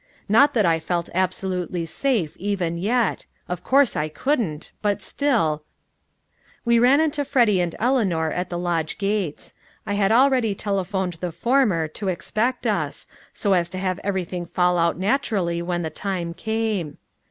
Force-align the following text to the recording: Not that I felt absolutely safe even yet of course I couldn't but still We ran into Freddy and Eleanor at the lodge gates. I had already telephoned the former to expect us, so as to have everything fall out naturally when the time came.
Not 0.27 0.55
that 0.55 0.65
I 0.65 0.79
felt 0.79 1.11
absolutely 1.13 1.85
safe 1.85 2.35
even 2.37 2.79
yet 2.79 3.27
of 3.47 3.63
course 3.63 3.95
I 3.95 4.09
couldn't 4.09 4.71
but 4.81 4.99
still 4.99 5.61
We 6.65 6.79
ran 6.79 6.99
into 6.99 7.23
Freddy 7.23 7.61
and 7.61 7.75
Eleanor 7.77 8.31
at 8.31 8.49
the 8.49 8.57
lodge 8.57 8.97
gates. 8.97 9.53
I 9.85 9.93
had 9.93 10.11
already 10.11 10.55
telephoned 10.55 11.13
the 11.19 11.31
former 11.31 11.87
to 11.89 12.07
expect 12.07 12.65
us, 12.65 13.05
so 13.31 13.53
as 13.53 13.69
to 13.69 13.77
have 13.77 13.99
everything 14.03 14.47
fall 14.47 14.79
out 14.79 14.97
naturally 14.97 15.61
when 15.61 15.83
the 15.83 15.91
time 15.91 16.33
came. 16.33 16.97